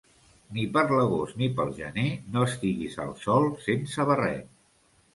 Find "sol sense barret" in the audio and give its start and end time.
3.29-4.55